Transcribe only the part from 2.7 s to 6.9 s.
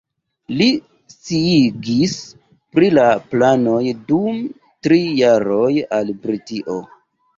pri la planoj dum tri jaroj al Britio.